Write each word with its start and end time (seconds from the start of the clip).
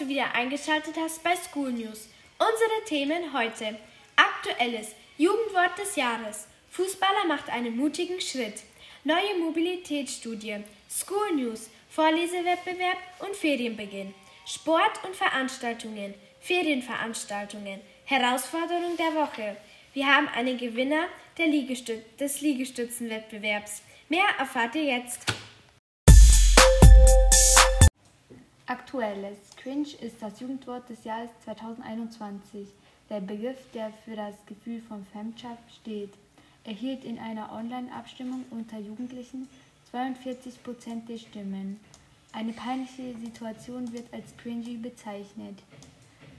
du 0.00 0.08
wieder 0.08 0.34
eingeschaltet 0.34 0.96
hast 0.98 1.22
bei 1.22 1.34
School 1.36 1.72
News. 1.72 2.08
Unsere 2.38 2.84
Themen 2.86 3.32
heute. 3.32 3.78
Aktuelles 4.16 4.94
Jugendwort 5.16 5.78
des 5.78 5.96
Jahres. 5.96 6.48
Fußballer 6.70 7.26
macht 7.26 7.48
einen 7.48 7.76
mutigen 7.76 8.20
Schritt. 8.20 8.62
Neue 9.04 9.38
Mobilitätsstudie. 9.38 10.64
School 10.90 11.32
News. 11.34 11.70
Vorlesewettbewerb 11.88 12.98
und 13.20 13.34
Ferienbeginn. 13.34 14.14
Sport 14.44 15.02
und 15.04 15.16
Veranstaltungen. 15.16 16.14
Ferienveranstaltungen. 16.40 17.80
Herausforderung 18.04 18.96
der 18.98 19.14
Woche. 19.14 19.56
Wir 19.94 20.06
haben 20.06 20.28
einen 20.28 20.58
Gewinner 20.58 21.06
Liegestüt 21.38 22.20
des 22.20 22.42
Liegestützenwettbewerbs. 22.42 23.82
Mehr 24.08 24.26
erfahrt 24.38 24.74
ihr 24.74 24.84
jetzt. 24.84 25.20
Aktuelles. 28.66 29.55
Cringe 29.66 29.96
ist 30.00 30.22
das 30.22 30.38
Jugendwort 30.38 30.88
des 30.88 31.02
Jahres 31.02 31.30
2021. 31.44 32.68
Der 33.10 33.20
Begriff, 33.20 33.58
der 33.74 33.90
für 34.04 34.14
das 34.14 34.36
Gefühl 34.46 34.80
von 34.80 35.04
Fremdschaft 35.06 35.74
steht, 35.80 36.12
erhielt 36.62 37.02
in 37.02 37.18
einer 37.18 37.50
Online-Abstimmung 37.52 38.44
unter 38.52 38.78
Jugendlichen 38.78 39.48
42 39.90 40.62
Prozent 40.62 41.08
der 41.08 41.18
Stimmen. 41.18 41.80
Eine 42.32 42.52
peinliche 42.52 43.18
Situation 43.18 43.92
wird 43.92 44.14
als 44.14 44.36
cringy 44.36 44.76
bezeichnet. 44.76 45.58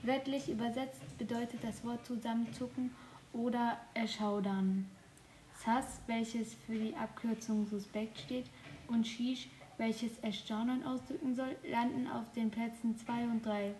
Wörtlich 0.03 0.47
übersetzt 0.47 1.17
bedeutet 1.17 1.61
das 1.63 1.83
Wort 1.83 2.05
zusammenzucken 2.05 2.91
oder 3.33 3.77
erschaudern. 3.93 4.89
Sass, 5.65 5.99
welches 6.07 6.53
für 6.65 6.79
die 6.79 6.95
Abkürzung 6.95 7.67
suspekt 7.67 8.19
steht, 8.19 8.45
und 8.87 9.05
Shish, 9.05 9.49
welches 9.77 10.17
Erstaunen 10.21 10.85
ausdrücken 10.85 11.35
soll, 11.35 11.55
landen 11.69 12.07
auf 12.07 12.31
den 12.33 12.51
Plätzen 12.51 12.97
2 12.97 13.11
und 13.23 13.45
3. 13.45 13.73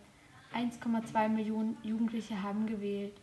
1,2 0.56 1.30
Millionen 1.30 1.78
Jugendliche 1.84 2.42
haben 2.42 2.66
gewählt. 2.66 3.14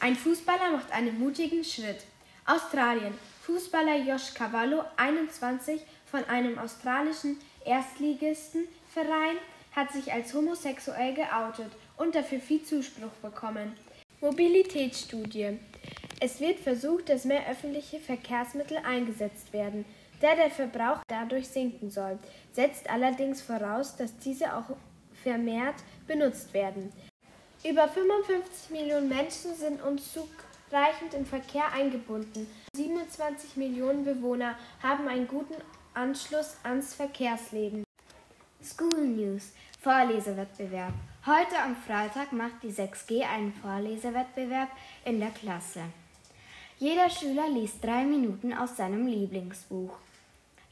Ein 0.00 0.16
Fußballer 0.16 0.72
macht 0.72 0.92
einen 0.92 1.18
mutigen 1.18 1.64
Schritt. 1.64 2.04
Australien. 2.44 3.14
Fußballer 3.42 3.98
Josh 3.98 4.34
Cavallo, 4.34 4.84
21, 4.96 5.80
von 6.06 6.24
einem 6.24 6.58
australischen 6.58 7.38
Erstligistenverein, 7.64 9.36
hat 9.74 9.92
sich 9.92 10.12
als 10.12 10.34
homosexuell 10.34 11.14
geoutet 11.14 11.70
und 11.96 12.14
dafür 12.14 12.40
viel 12.40 12.62
Zuspruch 12.62 13.12
bekommen. 13.22 13.72
Mobilitätsstudie. 14.20 15.58
Es 16.20 16.40
wird 16.40 16.60
versucht, 16.60 17.08
dass 17.08 17.24
mehr 17.24 17.48
öffentliche 17.48 17.98
Verkehrsmittel 17.98 18.78
eingesetzt 18.78 19.52
werden 19.52 19.84
da 20.22 20.34
der 20.34 20.50
Verbrauch 20.50 21.02
dadurch 21.08 21.48
sinken 21.48 21.90
soll, 21.90 22.18
setzt 22.52 22.88
allerdings 22.88 23.42
voraus, 23.42 23.96
dass 23.96 24.16
diese 24.18 24.54
auch 24.54 24.76
vermehrt 25.22 25.76
benutzt 26.06 26.54
werden. 26.54 26.92
Über 27.64 27.88
55 27.88 28.70
Millionen 28.70 29.08
Menschen 29.08 29.54
sind 29.54 29.82
unzureichend 29.82 31.14
in 31.14 31.26
Verkehr 31.26 31.72
eingebunden. 31.72 32.46
27 32.74 33.56
Millionen 33.56 34.04
Bewohner 34.04 34.56
haben 34.82 35.06
einen 35.08 35.28
guten 35.28 35.54
Anschluss 35.94 36.56
ans 36.62 36.94
Verkehrsleben. 36.94 37.84
School 38.62 39.06
News 39.06 39.52
Vorlesewettbewerb. 39.80 40.92
Heute 41.26 41.58
am 41.58 41.74
Freitag 41.74 42.32
macht 42.32 42.62
die 42.62 42.72
6G 42.72 43.22
einen 43.22 43.52
Vorlesewettbewerb 43.52 44.68
in 45.04 45.18
der 45.18 45.30
Klasse. 45.30 45.82
Jeder 46.78 47.10
Schüler 47.10 47.48
liest 47.48 47.82
drei 47.82 48.04
Minuten 48.04 48.52
aus 48.52 48.76
seinem 48.76 49.06
Lieblingsbuch. 49.06 49.98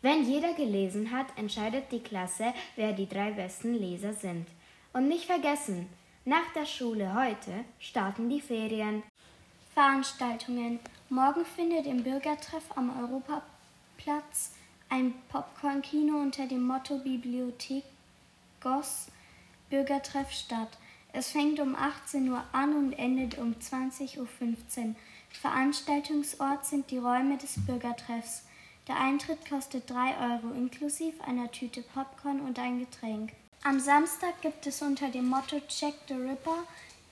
Wenn 0.02 0.24
jeder 0.24 0.54
gelesen 0.54 1.10
hat, 1.10 1.26
entscheidet 1.36 1.92
die 1.92 2.00
Klasse, 2.00 2.54
wer 2.76 2.92
die 2.92 3.08
drei 3.08 3.32
besten 3.32 3.74
Leser 3.74 4.14
sind. 4.14 4.46
Und 4.92 5.08
nicht 5.08 5.26
vergessen, 5.26 5.88
nach 6.24 6.52
der 6.54 6.66
Schule 6.66 7.14
heute 7.14 7.64
starten 7.78 8.28
die 8.28 8.40
Ferien. 8.40 9.02
Veranstaltungen. 9.74 10.80
Morgen 11.10 11.44
findet 11.44 11.86
im 11.86 12.02
Bürgertreff 12.02 12.64
am 12.77 12.90
Europaplatz 12.98 14.52
ein 14.89 15.14
Popcorn-Kino 15.28 16.18
unter 16.18 16.46
dem 16.46 16.66
Motto 16.66 16.98
Bibliothek 16.98 17.84
Goss 18.60 19.06
Bürgertreff 19.70 20.30
statt. 20.33 20.78
Es 21.12 21.30
fängt 21.30 21.60
um 21.60 21.74
18 21.74 22.28
Uhr 22.28 22.42
an 22.52 22.74
und 22.74 22.92
endet 22.92 23.39
um 23.39 23.55
20.15 23.55 24.18
Uhr. 24.18 24.27
Veranstaltungsort 25.30 26.66
sind 26.66 26.90
die 26.90 26.98
Räume 26.98 27.36
des 27.36 27.64
Bürgertreffs. 27.64 28.44
Der 28.89 28.98
Eintritt 28.98 29.46
kostet 29.48 29.89
3 29.91 30.33
Euro 30.33 30.52
inklusive 30.55 31.23
einer 31.24 31.51
Tüte 31.51 31.83
Popcorn 31.83 32.41
und 32.41 32.58
ein 32.58 32.80
Getränk. 32.80 33.33
Am 33.63 33.79
Samstag 33.79 34.41
gibt 34.41 34.67
es 34.67 34.80
unter 34.83 35.11
dem 35.11 35.29
Motto 35.29 35.61
Check 35.68 35.95
the 36.08 36.14
Ripper 36.14 36.64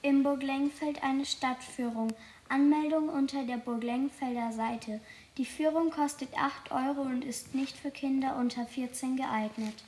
im 0.02 0.22
Burg 0.22 0.42
Lengfeld 0.42 1.02
eine 1.02 1.26
Stadtführung. 1.26 2.14
Anmeldung 2.48 3.10
unter 3.10 3.44
der 3.44 3.58
Burg 3.58 3.84
Lengfelder 3.84 4.52
Seite. 4.52 5.00
Die 5.36 5.44
Führung 5.44 5.90
kostet 5.90 6.34
8 6.36 6.72
Euro 6.72 7.02
und 7.02 7.24
ist 7.24 7.54
nicht 7.54 7.76
für 7.76 7.90
Kinder 7.90 8.36
unter 8.36 8.64
14 8.64 9.16
geeignet. 9.16 9.84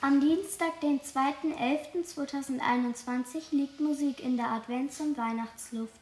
Am 0.00 0.22
Dienstag, 0.22 0.80
den 0.80 1.00
2.11.2021, 1.00 3.50
liegt 3.50 3.80
Musik 3.80 4.20
in 4.20 4.38
der 4.38 4.46
Advents- 4.46 5.00
und 5.00 5.18
Weihnachtsluft. 5.18 6.00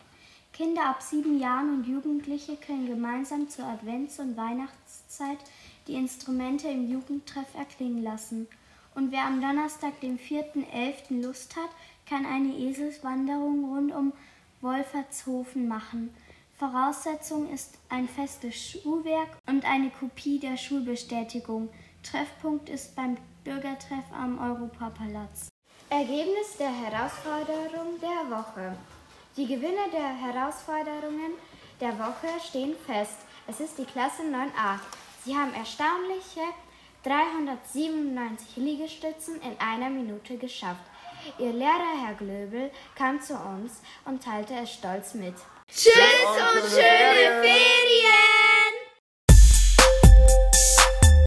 Kinder 0.52 0.86
ab 0.86 1.02
sieben 1.02 1.38
Jahren 1.38 1.70
und 1.74 1.86
Jugendliche 1.86 2.56
können 2.56 2.86
gemeinsam 2.86 3.48
zur 3.48 3.64
Advents- 3.66 4.18
und 4.18 4.36
Weihnachtszeit 4.36 5.38
die 5.86 5.94
Instrumente 5.94 6.68
im 6.68 6.90
Jugendtreff 6.90 7.54
erklingen 7.54 8.02
lassen. 8.02 8.48
Und 8.94 9.12
wer 9.12 9.24
am 9.26 9.40
Donnerstag, 9.40 10.00
dem 10.00 10.18
4.11. 10.18 11.22
Lust 11.22 11.54
hat, 11.56 11.70
kann 12.08 12.26
eine 12.26 12.52
Eselswanderung 12.56 13.64
rund 13.64 13.94
um 13.94 14.12
Wolfertshofen 14.60 15.68
machen. 15.68 16.12
Voraussetzung 16.58 17.52
ist 17.52 17.78
ein 17.88 18.08
festes 18.08 18.56
Schuhwerk 18.56 19.28
und 19.46 19.64
eine 19.64 19.90
Kopie 19.90 20.40
der 20.40 20.56
Schulbestätigung. 20.56 21.68
Treffpunkt 22.02 22.68
ist 22.68 22.96
beim 22.96 23.16
Bürgertreff 23.44 24.04
am 24.12 24.38
Europapalast. 24.38 25.48
Ergebnis 25.90 26.56
der 26.58 26.72
Herausforderung 26.72 28.00
der 28.00 28.36
Woche. 28.36 28.76
Die 29.38 29.46
Gewinner 29.46 29.86
der 29.92 30.16
Herausforderungen 30.16 31.34
der 31.80 31.96
Woche 31.96 32.26
stehen 32.44 32.74
fest. 32.84 33.18
Es 33.46 33.60
ist 33.60 33.78
die 33.78 33.84
Klasse 33.84 34.22
9a. 34.22 34.80
Sie 35.24 35.32
haben 35.32 35.54
erstaunliche 35.54 36.40
397 37.04 38.56
Liegestützen 38.56 39.40
in 39.40 39.56
einer 39.60 39.90
Minute 39.90 40.38
geschafft. 40.38 40.82
Ihr 41.38 41.52
Lehrer, 41.52 42.04
Herr 42.04 42.14
Glöbel, 42.14 42.72
kam 42.96 43.22
zu 43.22 43.34
uns 43.34 43.80
und 44.04 44.24
teilte 44.24 44.54
es 44.54 44.72
stolz 44.72 45.14
mit. 45.14 45.36
Tschüss 45.72 45.92
und 45.94 46.70
schöne 46.70 47.40
Ferien! 47.40 48.57